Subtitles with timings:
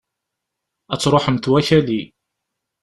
[0.93, 2.01] Ad truḥemt wakali!